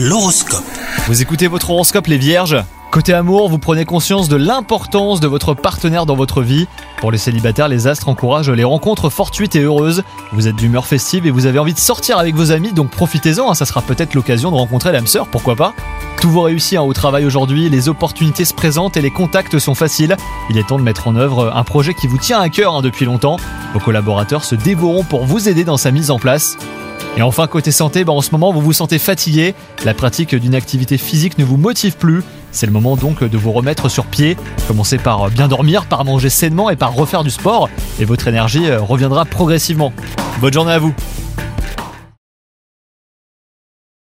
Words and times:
L'horoscope. 0.00 0.62
Vous 1.08 1.22
écoutez 1.22 1.48
votre 1.48 1.70
horoscope 1.70 2.06
les 2.06 2.18
vierges 2.18 2.56
Côté 2.92 3.12
amour, 3.12 3.48
vous 3.48 3.58
prenez 3.58 3.84
conscience 3.84 4.28
de 4.28 4.36
l'importance 4.36 5.18
de 5.18 5.26
votre 5.26 5.54
partenaire 5.54 6.06
dans 6.06 6.14
votre 6.14 6.40
vie. 6.40 6.68
Pour 6.98 7.10
les 7.10 7.18
célibataires, 7.18 7.66
les 7.66 7.88
astres 7.88 8.08
encouragent 8.08 8.48
les 8.48 8.62
rencontres 8.62 9.10
fortuites 9.10 9.56
et 9.56 9.62
heureuses. 9.62 10.04
Vous 10.32 10.46
êtes 10.46 10.54
d'humeur 10.54 10.86
festive 10.86 11.26
et 11.26 11.32
vous 11.32 11.46
avez 11.46 11.58
envie 11.58 11.74
de 11.74 11.80
sortir 11.80 12.16
avec 12.18 12.36
vos 12.36 12.52
amis, 12.52 12.72
donc 12.72 12.90
profitez-en, 12.90 13.50
hein, 13.50 13.54
ça 13.54 13.64
sera 13.64 13.82
peut-être 13.82 14.14
l'occasion 14.14 14.52
de 14.52 14.56
rencontrer 14.56 14.92
l'âme 14.92 15.08
sœur, 15.08 15.26
pourquoi 15.26 15.56
pas 15.56 15.74
Tout 16.20 16.30
vous 16.30 16.42
réussit 16.42 16.78
hein, 16.78 16.82
au 16.82 16.92
travail 16.92 17.26
aujourd'hui, 17.26 17.68
les 17.68 17.88
opportunités 17.88 18.44
se 18.44 18.54
présentent 18.54 18.96
et 18.96 19.02
les 19.02 19.10
contacts 19.10 19.58
sont 19.58 19.74
faciles. 19.74 20.16
Il 20.48 20.58
est 20.58 20.68
temps 20.68 20.78
de 20.78 20.84
mettre 20.84 21.08
en 21.08 21.16
œuvre 21.16 21.52
un 21.56 21.64
projet 21.64 21.92
qui 21.92 22.06
vous 22.06 22.18
tient 22.18 22.38
à 22.38 22.48
cœur 22.50 22.76
hein, 22.76 22.82
depuis 22.82 23.04
longtemps. 23.04 23.38
Vos 23.72 23.80
collaborateurs 23.80 24.44
se 24.44 24.54
dévoreront 24.54 25.02
pour 25.02 25.26
vous 25.26 25.48
aider 25.48 25.64
dans 25.64 25.76
sa 25.76 25.90
mise 25.90 26.12
en 26.12 26.20
place. 26.20 26.56
Et 27.16 27.22
enfin, 27.22 27.46
côté 27.46 27.72
santé, 27.72 28.04
bah, 28.04 28.12
en 28.12 28.20
ce 28.20 28.30
moment, 28.30 28.52
vous 28.52 28.60
vous 28.60 28.72
sentez 28.72 28.98
fatigué, 28.98 29.54
la 29.84 29.94
pratique 29.94 30.34
d'une 30.34 30.54
activité 30.54 30.98
physique 30.98 31.38
ne 31.38 31.44
vous 31.44 31.56
motive 31.56 31.96
plus. 31.96 32.22
C'est 32.52 32.66
le 32.66 32.72
moment 32.72 32.96
donc 32.96 33.22
de 33.24 33.38
vous 33.38 33.52
remettre 33.52 33.88
sur 33.88 34.06
pied. 34.06 34.36
Commencez 34.66 34.98
par 34.98 35.28
bien 35.30 35.48
dormir, 35.48 35.86
par 35.86 36.04
manger 36.04 36.30
sainement 36.30 36.70
et 36.70 36.76
par 36.76 36.94
refaire 36.94 37.24
du 37.24 37.30
sport, 37.30 37.68
et 38.00 38.04
votre 38.04 38.28
énergie 38.28 38.70
euh, 38.70 38.80
reviendra 38.80 39.24
progressivement. 39.24 39.92
Bonne 40.40 40.52
journée 40.52 40.72
à 40.72 40.78
vous 40.78 40.94